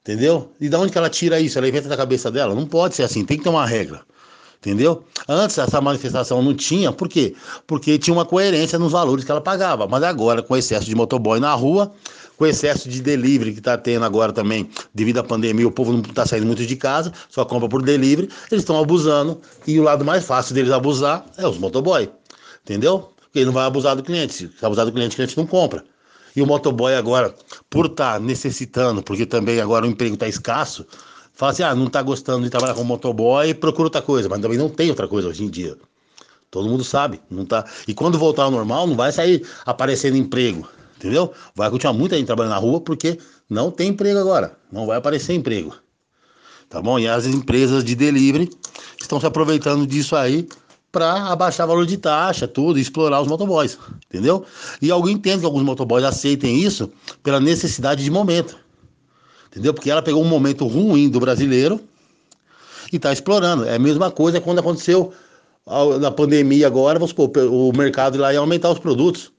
Entendeu? 0.02 0.52
E 0.60 0.68
da 0.68 0.78
onde 0.78 0.92
que 0.92 0.98
ela 0.98 1.10
tira 1.10 1.40
isso? 1.40 1.58
Ela 1.58 1.68
inventa 1.68 1.88
da 1.88 1.96
cabeça 1.96 2.30
dela? 2.30 2.54
Não 2.54 2.64
pode 2.64 2.94
ser 2.94 3.02
assim, 3.02 3.24
tem 3.24 3.36
que 3.36 3.42
ter 3.42 3.50
uma 3.50 3.66
regra. 3.66 4.02
Entendeu? 4.58 5.04
Antes 5.28 5.58
essa 5.58 5.80
manifestação 5.80 6.42
não 6.42 6.54
tinha, 6.54 6.90
por 6.92 7.08
quê? 7.08 7.34
Porque 7.66 7.98
tinha 7.98 8.14
uma 8.14 8.24
coerência 8.24 8.78
nos 8.78 8.92
valores 8.92 9.24
que 9.24 9.30
ela 9.30 9.40
pagava. 9.40 9.86
Mas 9.86 10.02
agora, 10.02 10.42
com 10.42 10.56
excesso 10.56 10.86
de 10.86 10.94
motoboy 10.94 11.38
na 11.38 11.52
rua, 11.54 11.92
com 12.36 12.46
excesso 12.46 12.88
de 12.88 13.00
delivery 13.00 13.52
que 13.52 13.58
está 13.58 13.78
tendo 13.78 14.04
agora 14.04 14.32
também, 14.32 14.68
devido 14.94 15.18
à 15.18 15.24
pandemia, 15.24 15.66
o 15.66 15.70
povo 15.70 15.92
não 15.92 16.00
está 16.00 16.26
saindo 16.26 16.46
muito 16.46 16.64
de 16.64 16.76
casa, 16.76 17.12
só 17.28 17.44
compra 17.44 17.68
por 17.68 17.82
delivery, 17.82 18.28
eles 18.50 18.62
estão 18.62 18.78
abusando. 18.78 19.40
E 19.66 19.78
o 19.78 19.82
lado 19.82 20.04
mais 20.04 20.24
fácil 20.24 20.54
deles 20.54 20.72
abusar 20.72 21.24
é 21.36 21.46
os 21.46 21.58
motoboy. 21.58 22.10
Entendeu? 22.64 23.10
Porque 23.20 23.38
ele 23.38 23.46
não 23.46 23.52
vai 23.52 23.66
abusar 23.66 23.94
do 23.94 24.02
cliente. 24.02 24.50
Se 24.58 24.66
abusar 24.66 24.84
do 24.84 24.92
cliente, 24.92 25.14
o 25.14 25.16
cliente 25.16 25.36
não 25.36 25.46
compra. 25.46 25.84
E 26.34 26.42
o 26.42 26.46
motoboy 26.46 26.94
agora, 26.94 27.34
por 27.70 27.86
estar 27.86 28.14
tá 28.14 28.20
necessitando, 28.20 29.02
porque 29.02 29.24
também 29.24 29.58
agora 29.60 29.86
o 29.86 29.88
emprego 29.88 30.14
está 30.14 30.28
escasso, 30.28 30.86
fala 31.36 31.52
assim: 31.52 31.62
ah, 31.62 31.74
não 31.74 31.86
está 31.86 32.02
gostando 32.02 32.42
de 32.42 32.50
trabalhar 32.50 32.74
como 32.74 32.86
motoboy, 32.86 33.54
procura 33.54 33.86
outra 33.86 34.02
coisa. 34.02 34.28
Mas 34.28 34.40
também 34.40 34.58
não 34.58 34.68
tem 34.68 34.90
outra 34.90 35.06
coisa 35.06 35.28
hoje 35.28 35.44
em 35.44 35.48
dia. 35.48 35.76
Todo 36.50 36.68
mundo 36.68 36.82
sabe, 36.82 37.20
não 37.30 37.44
tá. 37.44 37.64
E 37.86 37.94
quando 37.94 38.18
voltar 38.18 38.44
ao 38.44 38.50
normal, 38.50 38.86
não 38.86 38.96
vai 38.96 39.12
sair 39.12 39.46
aparecendo 39.64 40.16
emprego, 40.16 40.66
entendeu? 40.96 41.32
Vai 41.54 41.70
continuar 41.70 41.92
muita 41.92 42.16
gente 42.16 42.26
trabalhando 42.26 42.54
na 42.54 42.58
rua 42.58 42.80
porque 42.80 43.18
não 43.48 43.70
tem 43.70 43.90
emprego 43.90 44.18
agora, 44.18 44.56
não 44.72 44.86
vai 44.86 44.96
aparecer 44.96 45.34
emprego. 45.34 45.74
Tá 46.68 46.80
bom? 46.80 46.98
E 46.98 47.06
as 47.06 47.26
empresas 47.26 47.84
de 47.84 47.94
delivery 47.94 48.50
estão 49.00 49.20
se 49.20 49.26
aproveitando 49.26 49.86
disso 49.86 50.16
aí 50.16 50.48
para 50.90 51.30
abaixar 51.30 51.66
o 51.66 51.68
valor 51.68 51.84
de 51.84 51.98
taxa, 51.98 52.48
tudo, 52.48 52.78
e 52.78 52.82
explorar 52.82 53.20
os 53.20 53.28
motoboys, 53.28 53.78
entendeu? 54.08 54.44
E 54.80 54.90
alguém 54.90 55.14
entende 55.14 55.40
que 55.40 55.44
alguns 55.44 55.62
motoboys 55.62 56.04
aceitem 56.04 56.58
isso 56.58 56.90
pela 57.22 57.38
necessidade 57.38 58.02
de 58.02 58.10
momento, 58.10 58.56
entendeu? 59.50 59.74
Porque 59.74 59.90
ela 59.90 60.02
pegou 60.02 60.22
um 60.22 60.28
momento 60.28 60.66
ruim 60.66 61.08
do 61.08 61.20
brasileiro 61.20 61.80
e 62.92 62.96
está 62.96 63.12
explorando. 63.12 63.64
É 63.64 63.76
a 63.76 63.78
mesma 63.78 64.10
coisa 64.10 64.40
quando 64.40 64.58
aconteceu 64.58 65.12
na 66.00 66.10
pandemia 66.10 66.66
agora, 66.66 66.98
vamos 66.98 67.10
supor, 67.10 67.30
o 67.36 67.72
mercado 67.76 68.18
lá 68.18 68.32
ia 68.32 68.38
aumentar 68.38 68.70
os 68.70 68.78
produtos. 68.78 69.32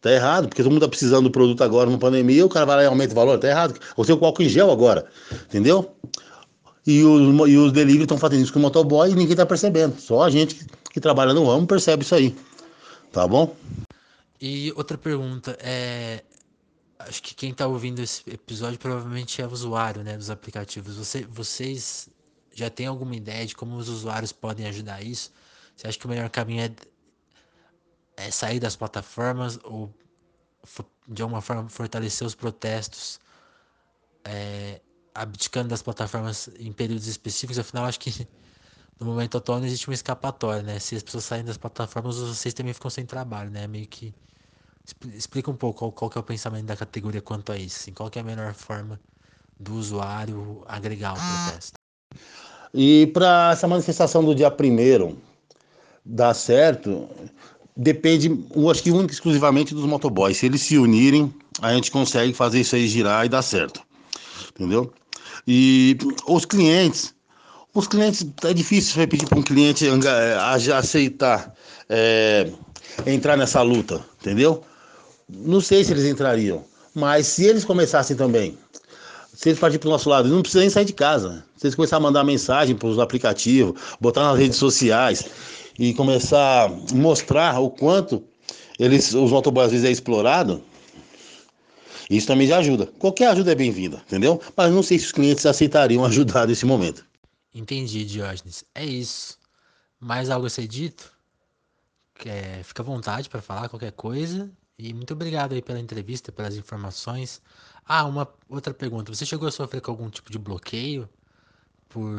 Tá 0.00 0.12
errado, 0.12 0.48
porque 0.48 0.62
todo 0.62 0.70
mundo 0.70 0.82
tá 0.82 0.88
precisando 0.88 1.24
do 1.24 1.30
produto 1.30 1.64
agora 1.64 1.90
na 1.90 1.98
pandemia, 1.98 2.46
o 2.46 2.48
cara 2.48 2.64
vai 2.64 2.76
lá 2.76 2.82
e 2.84 2.86
aumenta 2.86 3.12
o 3.12 3.16
valor, 3.16 3.38
tá 3.38 3.48
errado. 3.48 3.74
Ou 3.96 4.04
seja, 4.04 4.16
o 4.16 4.24
álcool 4.24 4.42
em 4.42 4.48
gel 4.48 4.70
agora, 4.70 5.06
entendeu? 5.48 5.90
E 6.86 7.02
os, 7.02 7.48
e 7.48 7.56
os 7.56 7.72
delivery 7.72 8.04
estão 8.04 8.16
fazendo 8.16 8.42
isso 8.42 8.52
com 8.52 8.60
o 8.60 8.62
motoboy 8.62 9.10
e 9.10 9.14
ninguém 9.14 9.34
tá 9.34 9.44
percebendo. 9.44 9.98
Só 9.98 10.22
a 10.22 10.30
gente 10.30 10.64
que, 10.92 11.00
trabalha 11.00 11.34
no 11.34 11.44
ramo 11.44 11.66
percebe 11.66 12.04
isso 12.04 12.14
aí. 12.14 12.36
Tá 13.10 13.26
bom? 13.26 13.56
E 14.40 14.72
outra 14.76 14.96
pergunta, 14.96 15.58
é. 15.60 16.22
Acho 17.06 17.22
que 17.22 17.34
quem 17.34 17.54
tá 17.54 17.66
ouvindo 17.66 18.00
esse 18.00 18.28
episódio 18.28 18.78
provavelmente 18.78 19.40
é 19.40 19.46
usuário, 19.46 20.02
né, 20.02 20.16
dos 20.16 20.28
aplicativos. 20.28 20.96
Você, 20.96 21.24
vocês 21.24 22.08
já 22.52 22.68
têm 22.68 22.86
alguma 22.86 23.14
ideia 23.14 23.46
de 23.46 23.54
como 23.54 23.76
os 23.76 23.88
usuários 23.88 24.32
podem 24.32 24.66
ajudar 24.66 25.02
isso? 25.02 25.32
Você 25.76 25.86
acha 25.86 25.98
que 25.98 26.06
o 26.06 26.08
melhor 26.08 26.28
caminho 26.30 26.64
é, 26.64 26.74
é 28.16 28.30
sair 28.30 28.58
das 28.58 28.74
plataformas 28.74 29.58
ou 29.62 29.94
de 31.06 31.22
alguma 31.22 31.40
forma 31.40 31.68
fortalecer 31.68 32.26
os 32.26 32.34
protestos, 32.34 33.20
é, 34.24 34.80
abdicando 35.14 35.68
das 35.68 35.82
plataformas 35.82 36.48
em 36.58 36.72
períodos 36.72 37.06
específicos? 37.06 37.58
Afinal, 37.58 37.84
acho 37.84 38.00
que 38.00 38.26
no 38.98 39.06
momento 39.06 39.38
atual 39.38 39.60
não 39.60 39.66
existe 39.66 39.86
uma 39.88 39.94
escapatória, 39.94 40.62
né? 40.62 40.78
Se 40.80 40.96
as 40.96 41.02
pessoas 41.04 41.24
saem 41.24 41.44
das 41.44 41.56
plataformas, 41.56 42.16
vocês 42.16 42.52
também 42.52 42.72
ficam 42.72 42.90
sem 42.90 43.06
trabalho, 43.06 43.50
né? 43.50 43.66
Meio 43.68 43.86
que 43.86 44.12
explica 45.14 45.50
um 45.50 45.56
pouco 45.56 45.78
qual, 45.78 45.92
qual 45.92 46.12
é 46.14 46.18
o 46.18 46.22
pensamento 46.22 46.66
da 46.66 46.76
categoria 46.76 47.20
quanto 47.20 47.52
a 47.52 47.56
isso, 47.56 47.78
assim, 47.80 47.92
qual 47.92 48.10
é 48.14 48.20
a 48.20 48.24
melhor 48.24 48.54
forma 48.54 49.00
do 49.58 49.74
usuário 49.74 50.62
agregar 50.66 51.14
o 51.14 51.16
protesto. 51.16 51.78
E 52.72 53.06
para 53.08 53.52
essa 53.52 53.66
manifestação 53.66 54.22
do 54.24 54.34
dia 54.34 54.50
primeiro 54.50 55.18
dar 56.04 56.34
certo, 56.34 57.08
depende, 57.76 58.44
eu 58.54 58.70
acho 58.70 58.82
que 58.82 58.90
única 58.90 59.12
e 59.12 59.14
exclusivamente 59.14 59.74
dos 59.74 59.84
motoboys. 59.84 60.36
Se 60.36 60.46
eles 60.46 60.62
se 60.62 60.78
unirem, 60.78 61.34
a 61.60 61.72
gente 61.74 61.90
consegue 61.90 62.32
fazer 62.32 62.60
isso 62.60 62.76
aí 62.76 62.86
girar 62.86 63.24
e 63.26 63.28
dar 63.28 63.42
certo. 63.42 63.82
Entendeu? 64.50 64.92
E 65.46 65.96
os 66.28 66.44
clientes, 66.44 67.14
os 67.74 67.86
clientes, 67.86 68.26
é 68.44 68.52
difícil 68.52 68.96
repetir 68.96 69.28
para 69.28 69.38
um 69.38 69.42
cliente 69.42 69.86
aceitar 70.74 71.54
é, 71.88 72.50
entrar 73.06 73.36
nessa 73.36 73.62
luta, 73.62 74.04
entendeu? 74.20 74.62
Não 75.28 75.60
sei 75.60 75.82
se 75.82 75.92
eles 75.92 76.04
entrariam, 76.04 76.64
mas 76.94 77.26
se 77.26 77.44
eles 77.44 77.64
começassem 77.64 78.16
também, 78.16 78.56
se 79.34 79.48
eles 79.48 79.58
partirem 79.58 79.80
para 79.80 79.88
o 79.88 79.92
nosso 79.92 80.08
lado, 80.08 80.28
não 80.28 80.40
precisa 80.40 80.60
nem 80.60 80.70
sair 80.70 80.84
de 80.84 80.92
casa. 80.92 81.44
Se 81.56 81.66
eles 81.66 81.74
começarem 81.74 82.04
a 82.04 82.08
mandar 82.08 82.24
mensagem 82.24 82.76
para 82.76 82.88
os 82.88 82.98
aplicativos, 82.98 83.80
botar 84.00 84.22
nas 84.22 84.38
redes 84.38 84.56
sociais, 84.56 85.24
e 85.78 85.92
começar 85.94 86.66
a 86.66 86.68
mostrar 86.94 87.60
o 87.60 87.70
quanto 87.70 88.24
eles, 88.78 89.12
os 89.14 89.30
motoboys 89.30 89.66
às 89.66 89.72
vezes 89.72 89.86
é 89.86 89.90
explorado, 89.90 90.62
isso 92.08 92.26
também 92.26 92.46
já 92.46 92.58
ajuda. 92.58 92.86
Qualquer 92.98 93.28
ajuda 93.28 93.52
é 93.52 93.54
bem-vinda, 93.54 94.02
entendeu? 94.06 94.40
Mas 94.56 94.72
não 94.72 94.82
sei 94.82 94.98
se 94.98 95.06
os 95.06 95.12
clientes 95.12 95.44
aceitariam 95.44 96.04
ajudar 96.06 96.46
nesse 96.46 96.64
momento. 96.64 97.04
Entendi, 97.54 98.04
Diógenes. 98.04 98.64
É 98.74 98.84
isso. 98.84 99.38
Mais 99.98 100.30
algo 100.30 100.46
a 100.46 100.50
ser 100.50 100.66
dito? 100.66 101.12
É, 102.24 102.62
fica 102.62 102.82
à 102.82 102.84
vontade 102.84 103.28
para 103.28 103.42
falar 103.42 103.68
qualquer 103.68 103.92
coisa. 103.92 104.50
E 104.78 104.92
muito 104.94 105.14
obrigado 105.14 105.52
aí 105.54 105.62
pela 105.62 105.80
entrevista, 105.80 106.32
pelas 106.32 106.56
informações. 106.56 107.42
Ah, 107.84 108.04
uma 108.04 108.28
outra 108.48 108.74
pergunta. 108.74 109.14
Você 109.14 109.26
chegou 109.26 109.48
a 109.48 109.52
sofrer 109.52 109.80
com 109.80 109.90
algum 109.90 110.10
tipo 110.10 110.30
de 110.30 110.38
bloqueio 110.38 111.08
por, 111.88 112.12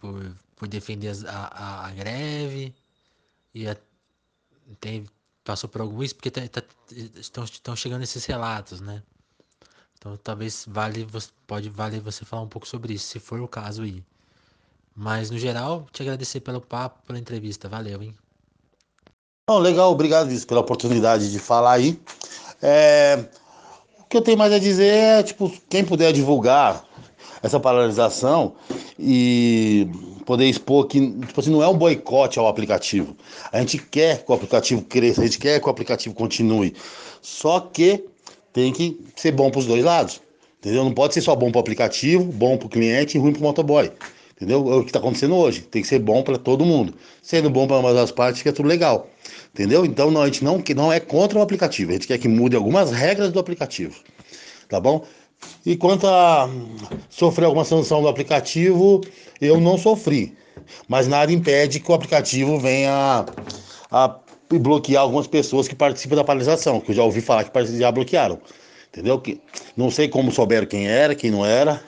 por 0.00 0.36
por 0.60 0.68
defender 0.68 1.10
a, 1.26 1.46
a, 1.46 1.86
a 1.86 1.90
greve 1.92 2.74
e 3.54 3.66
a, 3.66 3.74
tem, 4.78 5.06
passou 5.42 5.70
por 5.70 5.80
algum 5.80 6.02
isso, 6.02 6.14
porque 6.16 6.30
tá, 6.30 6.46
tá, 6.48 6.62
estão, 7.16 7.44
estão 7.44 7.74
chegando 7.74 8.02
esses 8.02 8.26
relatos, 8.26 8.80
né? 8.82 9.02
Então 9.96 10.18
talvez 10.18 10.66
vale, 10.68 11.06
pode 11.46 11.70
valer 11.70 12.00
você 12.02 12.26
falar 12.26 12.42
um 12.42 12.48
pouco 12.48 12.68
sobre 12.68 12.92
isso, 12.94 13.06
se 13.06 13.18
for 13.18 13.40
o 13.40 13.48
caso 13.48 13.82
aí. 13.82 14.04
Mas 14.94 15.30
no 15.30 15.38
geral, 15.38 15.86
te 15.92 16.02
agradecer 16.02 16.40
pelo 16.40 16.60
papo, 16.60 17.02
pela 17.06 17.18
entrevista. 17.18 17.68
Valeu, 17.68 18.02
hein? 18.02 18.16
Bom, 19.50 19.58
legal, 19.58 19.90
obrigado 19.90 20.46
pela 20.46 20.60
oportunidade 20.60 21.28
de 21.28 21.40
falar 21.40 21.72
aí. 21.72 21.98
É, 22.62 23.18
o 23.98 24.04
que 24.04 24.16
eu 24.16 24.22
tenho 24.22 24.38
mais 24.38 24.52
a 24.52 24.60
dizer 24.60 24.94
é, 24.94 25.22
tipo, 25.24 25.52
quem 25.68 25.84
puder 25.84 26.12
divulgar 26.12 26.84
essa 27.42 27.58
paralisação 27.58 28.54
e 28.96 29.88
poder 30.24 30.44
expor 30.44 30.86
que 30.86 31.00
tipo 31.26 31.40
assim, 31.40 31.50
não 31.50 31.64
é 31.64 31.66
um 31.66 31.76
boicote 31.76 32.38
ao 32.38 32.46
aplicativo. 32.46 33.16
A 33.50 33.58
gente 33.58 33.78
quer 33.78 34.24
que 34.24 34.30
o 34.30 34.34
aplicativo 34.36 34.82
cresça, 34.82 35.20
a 35.20 35.24
gente 35.24 35.40
quer 35.40 35.58
que 35.58 35.66
o 35.66 35.70
aplicativo 35.70 36.14
continue. 36.14 36.72
Só 37.20 37.58
que 37.58 38.04
tem 38.52 38.72
que 38.72 39.00
ser 39.16 39.32
bom 39.32 39.50
para 39.50 39.58
os 39.58 39.66
dois 39.66 39.82
lados. 39.82 40.20
Entendeu? 40.60 40.84
Não 40.84 40.94
pode 40.94 41.12
ser 41.12 41.22
só 41.22 41.34
bom 41.34 41.50
para 41.50 41.58
o 41.58 41.60
aplicativo, 41.62 42.22
bom 42.22 42.56
para 42.56 42.66
o 42.66 42.70
cliente 42.70 43.18
e 43.18 43.20
ruim 43.20 43.32
para 43.32 43.40
o 43.40 43.42
motoboy. 43.42 43.90
Entendeu? 44.40 44.72
É 44.72 44.76
o 44.76 44.82
que 44.82 44.88
está 44.88 44.98
acontecendo 44.98 45.36
hoje. 45.36 45.60
Tem 45.60 45.82
que 45.82 45.88
ser 45.88 45.98
bom 45.98 46.22
para 46.22 46.38
todo 46.38 46.64
mundo. 46.64 46.94
Sendo 47.20 47.50
bom 47.50 47.66
para 47.66 47.76
ambas 47.76 47.94
as 47.96 48.10
partes, 48.10 48.38
fica 48.38 48.54
tudo 48.54 48.66
legal. 48.66 49.06
Entendeu? 49.52 49.84
Então 49.84 50.10
não, 50.10 50.22
a 50.22 50.26
gente 50.26 50.42
não, 50.42 50.62
não 50.74 50.90
é 50.90 50.98
contra 50.98 51.38
o 51.38 51.42
aplicativo. 51.42 51.90
A 51.90 51.94
gente 51.94 52.06
quer 52.06 52.16
que 52.16 52.26
mude 52.26 52.56
algumas 52.56 52.90
regras 52.90 53.30
do 53.30 53.38
aplicativo. 53.38 53.94
Tá 54.66 54.80
bom? 54.80 55.04
E 55.66 55.76
quanto 55.76 56.06
a 56.06 56.48
sofrer 57.10 57.44
alguma 57.44 57.66
sanção 57.66 58.00
do 58.00 58.08
aplicativo, 58.08 59.02
eu 59.40 59.60
não 59.60 59.76
sofri. 59.76 60.34
Mas 60.88 61.06
nada 61.06 61.30
impede 61.30 61.80
que 61.80 61.90
o 61.90 61.94
aplicativo 61.94 62.58
venha 62.58 63.26
a, 63.90 64.16
bloquear 64.50 65.02
algumas 65.02 65.26
pessoas 65.26 65.68
que 65.68 65.74
participam 65.74 66.16
da 66.16 66.24
paralisação, 66.24 66.80
que 66.80 66.92
eu 66.92 66.94
já 66.94 67.04
ouvi 67.04 67.20
falar 67.20 67.44
que 67.44 67.78
já 67.78 67.92
bloquearam. 67.92 68.40
Entendeu? 68.88 69.20
Que, 69.20 69.40
não 69.76 69.90
sei 69.90 70.08
como 70.08 70.32
souberam 70.32 70.66
quem 70.66 70.88
era, 70.88 71.14
quem 71.14 71.30
não 71.30 71.44
era, 71.44 71.82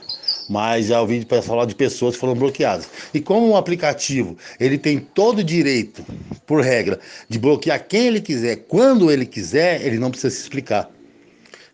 mas 0.49 0.87
já 0.87 1.01
ouvi 1.01 1.27
falar 1.43 1.65
de 1.65 1.75
pessoas 1.75 2.15
que 2.15 2.21
foram 2.21 2.35
bloqueadas. 2.35 2.89
E 3.13 3.21
como 3.21 3.49
o 3.49 3.57
aplicativo 3.57 4.37
ele 4.59 4.79
tem 4.79 4.99
todo 4.99 5.41
o 5.41 5.45
direito, 5.45 6.05
por 6.47 6.63
regra, 6.63 6.99
de 7.29 7.39
bloquear 7.39 7.87
quem 7.87 8.07
ele 8.07 8.21
quiser, 8.21 8.57
quando 8.69 9.11
ele 9.11 9.27
quiser, 9.27 9.85
ele 9.85 9.99
não 9.99 10.11
precisa 10.11 10.35
se 10.35 10.43
explicar. 10.43 10.91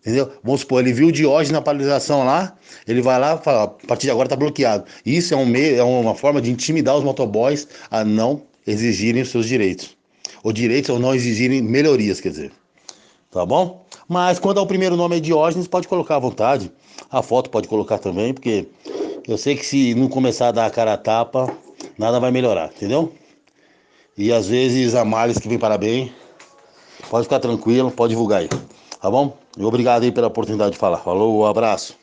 Entendeu? 0.00 0.32
Vamos 0.42 0.60
supor, 0.60 0.80
ele 0.80 0.92
viu 0.92 1.08
o 1.08 1.12
Diógenes 1.12 1.50
na 1.50 1.60
paralisação 1.60 2.24
lá, 2.24 2.56
ele 2.86 3.02
vai 3.02 3.18
lá 3.18 3.38
e 3.40 3.44
fala, 3.44 3.64
a 3.64 3.68
partir 3.86 4.06
de 4.06 4.10
agora 4.10 4.26
está 4.26 4.36
bloqueado. 4.36 4.84
Isso 5.04 5.34
é, 5.34 5.36
um 5.36 5.44
meio, 5.44 5.76
é 5.76 5.82
uma 5.82 6.14
forma 6.14 6.40
de 6.40 6.50
intimidar 6.50 6.96
os 6.96 7.04
motoboys 7.04 7.68
a 7.90 8.04
não 8.04 8.42
exigirem 8.66 9.22
os 9.22 9.30
seus 9.30 9.46
direitos. 9.46 9.96
Ou 10.42 10.52
direitos 10.52 10.88
ou 10.90 10.98
não 10.98 11.14
exigirem 11.14 11.60
melhorias, 11.60 12.20
quer 12.20 12.30
dizer. 12.30 12.52
Tá 13.30 13.44
bom? 13.44 13.84
Mas 14.08 14.38
quando 14.38 14.58
é 14.58 14.60
o 14.60 14.66
primeiro 14.66 14.96
nome 14.96 15.18
é 15.18 15.20
Diógenes, 15.20 15.68
pode 15.68 15.86
colocar 15.86 16.16
à 16.16 16.18
vontade. 16.18 16.72
A 17.10 17.22
foto 17.22 17.50
pode 17.50 17.68
colocar 17.68 17.98
também, 17.98 18.32
porque 18.32 18.68
eu 19.26 19.36
sei 19.36 19.54
que 19.54 19.64
se 19.64 19.94
não 19.94 20.08
começar 20.08 20.48
a 20.48 20.52
dar 20.52 20.66
a 20.66 20.70
cara 20.70 20.94
a 20.94 20.96
tapa, 20.96 21.54
nada 21.98 22.18
vai 22.18 22.30
melhorar, 22.30 22.70
entendeu? 22.74 23.12
E 24.16 24.32
às 24.32 24.48
vezes 24.48 24.94
a 24.94 25.04
males 25.04 25.38
que 25.38 25.48
vem 25.48 25.58
para 25.58 25.76
bem, 25.78 26.12
pode 27.10 27.24
ficar 27.24 27.38
tranquilo, 27.38 27.90
pode 27.90 28.10
divulgar 28.10 28.40
aí. 28.40 28.48
Tá 29.00 29.10
bom? 29.10 29.36
E 29.56 29.64
obrigado 29.64 30.02
aí 30.02 30.10
pela 30.10 30.26
oportunidade 30.26 30.72
de 30.72 30.78
falar. 30.78 30.98
Falou, 30.98 31.40
um 31.40 31.46
abraço. 31.46 31.96